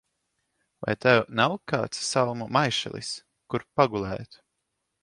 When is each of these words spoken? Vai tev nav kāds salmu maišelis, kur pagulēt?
Vai 0.85 0.95
tev 1.05 1.21
nav 1.41 1.53
kāds 1.73 2.01
salmu 2.09 2.49
maišelis, 2.59 3.13
kur 3.53 3.69
pagulēt? 3.83 4.43